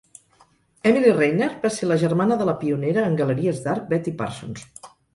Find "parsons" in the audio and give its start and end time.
4.25-4.69